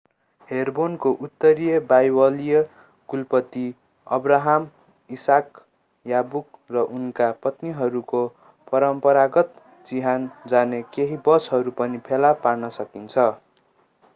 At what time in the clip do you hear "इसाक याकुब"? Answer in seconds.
5.09-6.57